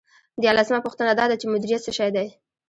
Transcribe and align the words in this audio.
دیارلسمه 0.41 0.79
پوښتنه 0.85 1.11
دا 1.19 1.25
ده 1.29 1.35
چې 1.41 1.45
مدیریت 1.53 1.81
څه 1.85 1.91
شی 1.97 2.09
دی. 2.15 2.27